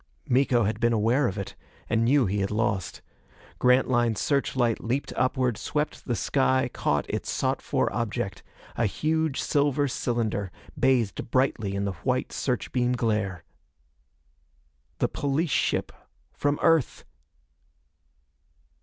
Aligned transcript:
Miko 0.27 0.63
had 0.63 0.79
been 0.79 0.93
aware 0.93 1.27
of 1.27 1.37
it, 1.37 1.55
and 1.87 2.03
knew 2.03 2.25
he 2.25 2.39
had 2.39 2.49
lost. 2.49 3.03
Grantline's 3.59 4.19
search 4.19 4.55
light 4.55 4.83
leaped 4.83 5.13
upward, 5.15 5.59
swept 5.59 6.05
the 6.05 6.15
sky, 6.15 6.71
caught 6.73 7.07
its 7.07 7.29
sought 7.29 7.61
for 7.61 7.93
object 7.93 8.41
a 8.75 8.87
huge 8.87 9.39
silver 9.39 9.87
cylinder, 9.87 10.51
bathed 10.75 11.29
brightly 11.29 11.75
in 11.75 11.85
the 11.85 11.93
white 12.03 12.31
search 12.33 12.71
beam 12.71 12.93
glare. 12.93 13.43
The 14.97 15.07
police 15.07 15.51
ship 15.51 15.91
from 16.33 16.57
Earth! 16.63 17.05